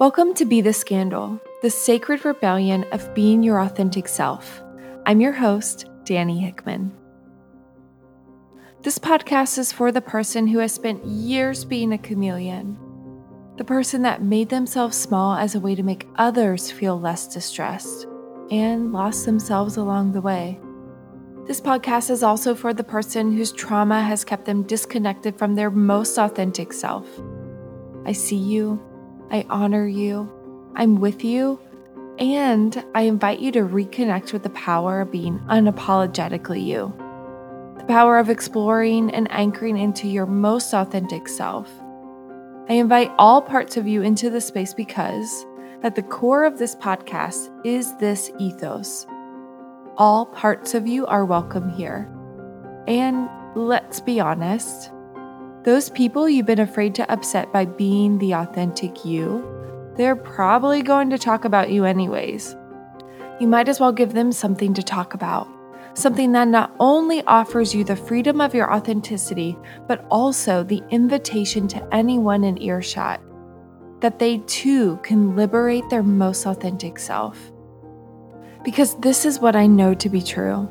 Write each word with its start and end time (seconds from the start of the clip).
Welcome 0.00 0.34
to 0.34 0.44
Be 0.44 0.60
the 0.60 0.72
Scandal, 0.72 1.40
the 1.62 1.70
sacred 1.70 2.24
rebellion 2.24 2.84
of 2.90 3.14
being 3.14 3.44
your 3.44 3.60
authentic 3.60 4.08
self. 4.08 4.60
I'm 5.06 5.20
your 5.20 5.30
host, 5.30 5.88
Danny 6.02 6.40
Hickman. 6.40 6.92
This 8.82 8.98
podcast 8.98 9.56
is 9.56 9.70
for 9.70 9.92
the 9.92 10.00
person 10.00 10.48
who 10.48 10.58
has 10.58 10.72
spent 10.72 11.04
years 11.04 11.64
being 11.64 11.92
a 11.92 11.98
chameleon, 11.98 12.76
the 13.56 13.62
person 13.62 14.02
that 14.02 14.20
made 14.20 14.48
themselves 14.48 14.96
small 14.96 15.36
as 15.36 15.54
a 15.54 15.60
way 15.60 15.76
to 15.76 15.84
make 15.84 16.08
others 16.16 16.72
feel 16.72 16.98
less 16.98 17.32
distressed 17.32 18.08
and 18.50 18.92
lost 18.92 19.24
themselves 19.24 19.76
along 19.76 20.10
the 20.10 20.20
way. 20.20 20.58
This 21.46 21.60
podcast 21.60 22.10
is 22.10 22.24
also 22.24 22.56
for 22.56 22.74
the 22.74 22.82
person 22.82 23.30
whose 23.30 23.52
trauma 23.52 24.02
has 24.02 24.24
kept 24.24 24.44
them 24.44 24.64
disconnected 24.64 25.38
from 25.38 25.54
their 25.54 25.70
most 25.70 26.18
authentic 26.18 26.72
self. 26.72 27.06
I 28.04 28.10
see 28.10 28.36
you, 28.36 28.82
I 29.34 29.44
honor 29.50 29.84
you, 29.84 30.30
I'm 30.76 31.00
with 31.00 31.24
you, 31.24 31.58
and 32.20 32.84
I 32.94 33.02
invite 33.02 33.40
you 33.40 33.50
to 33.50 33.62
reconnect 33.62 34.32
with 34.32 34.44
the 34.44 34.50
power 34.50 35.00
of 35.00 35.10
being 35.10 35.40
unapologetically 35.48 36.64
you. 36.64 36.94
The 37.78 37.84
power 37.86 38.18
of 38.18 38.30
exploring 38.30 39.10
and 39.10 39.28
anchoring 39.32 39.76
into 39.76 40.06
your 40.06 40.26
most 40.26 40.72
authentic 40.72 41.26
self. 41.26 41.68
I 42.68 42.74
invite 42.74 43.10
all 43.18 43.42
parts 43.42 43.76
of 43.76 43.88
you 43.88 44.02
into 44.02 44.30
the 44.30 44.40
space 44.40 44.72
because 44.72 45.44
at 45.82 45.96
the 45.96 46.02
core 46.04 46.44
of 46.44 46.56
this 46.56 46.76
podcast 46.76 47.50
is 47.66 47.92
this 47.96 48.30
ethos 48.38 49.04
all 49.96 50.26
parts 50.26 50.74
of 50.74 50.86
you 50.86 51.06
are 51.06 51.24
welcome 51.24 51.70
here. 51.70 52.08
And 52.86 53.28
let's 53.56 54.00
be 54.00 54.20
honest, 54.20 54.90
those 55.64 55.90
people 55.90 56.28
you've 56.28 56.46
been 56.46 56.60
afraid 56.60 56.94
to 56.94 57.10
upset 57.10 57.52
by 57.52 57.64
being 57.64 58.18
the 58.18 58.32
authentic 58.32 59.04
you, 59.04 59.44
they're 59.96 60.16
probably 60.16 60.82
going 60.82 61.10
to 61.10 61.18
talk 61.18 61.44
about 61.44 61.70
you 61.70 61.84
anyways. 61.84 62.54
You 63.40 63.48
might 63.48 63.68
as 63.68 63.80
well 63.80 63.92
give 63.92 64.12
them 64.12 64.30
something 64.30 64.74
to 64.74 64.82
talk 64.82 65.14
about. 65.14 65.48
Something 65.94 66.32
that 66.32 66.48
not 66.48 66.74
only 66.80 67.22
offers 67.24 67.74
you 67.74 67.84
the 67.84 67.96
freedom 67.96 68.40
of 68.40 68.54
your 68.54 68.72
authenticity, 68.72 69.56
but 69.86 70.04
also 70.10 70.62
the 70.62 70.82
invitation 70.90 71.66
to 71.68 71.94
anyone 71.94 72.44
in 72.44 72.60
earshot 72.60 73.20
that 74.00 74.18
they 74.18 74.38
too 74.46 74.98
can 75.02 75.34
liberate 75.34 75.88
their 75.88 76.02
most 76.02 76.46
authentic 76.46 76.98
self 76.98 77.52
because 78.64 78.96
this 78.96 79.24
is 79.24 79.38
what 79.38 79.54
I 79.54 79.66
know 79.66 79.94
to 79.94 80.08
be 80.08 80.22
true. 80.22 80.68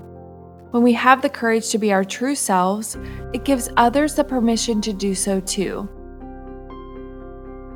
When 0.73 0.81
we 0.81 0.93
have 0.93 1.21
the 1.21 1.29
courage 1.29 1.69
to 1.69 1.77
be 1.77 1.93
our 1.93 2.03
true 2.03 2.33
selves, 2.33 2.97
it 3.31 3.45
gives 3.45 3.69
others 3.77 4.15
the 4.15 4.23
permission 4.23 4.81
to 4.81 4.91
do 4.91 5.13
so 5.13 5.39
too. 5.39 5.87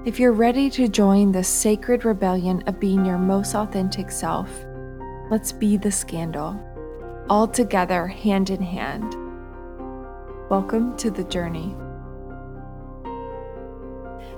If 0.04 0.20
you're 0.20 0.32
ready 0.32 0.68
to 0.72 0.88
join 0.88 1.32
the 1.32 1.44
sacred 1.44 2.06
rebellion 2.06 2.64
of 2.66 2.80
being 2.80 3.06
your 3.06 3.20
most 3.20 3.54
authentic 3.54 4.10
self, 4.10 4.50
let's 5.30 5.52
be 5.52 5.78
the 5.78 5.92
scandal, 5.92 6.60
all 7.30 7.48
together, 7.48 8.08
hand 8.08 8.50
in 8.50 8.64
hand. 8.64 9.14
Welcome 10.50 10.98
to 10.98 11.12
the 11.12 11.26
journey. 11.26 11.78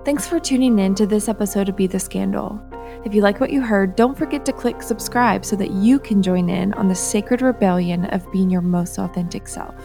Thanks 0.03 0.27
for 0.27 0.37
tuning 0.37 0.79
in 0.79 0.95
to 0.95 1.07
this 1.07 1.29
episode 1.29 1.69
of 1.69 1.77
Be 1.77 1.87
the 1.87 1.97
Scandal. 1.97 2.61
If 3.05 3.13
you 3.13 3.21
like 3.21 3.39
what 3.39 3.51
you 3.51 3.61
heard, 3.61 3.95
don't 3.95 4.17
forget 4.17 4.45
to 4.45 4.53
click 4.53 4.81
subscribe 4.81 5.45
so 5.45 5.55
that 5.55 5.71
you 5.71 5.99
can 5.99 6.21
join 6.21 6.49
in 6.49 6.73
on 6.73 6.87
the 6.87 6.95
sacred 6.95 7.41
rebellion 7.41 8.05
of 8.05 8.31
being 8.31 8.49
your 8.49 8.61
most 8.61 8.97
authentic 8.97 9.47
self. 9.47 9.75